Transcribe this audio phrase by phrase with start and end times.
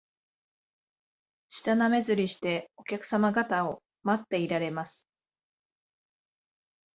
[1.49, 5.05] 舌なめずりして、お客さま方を待っていられます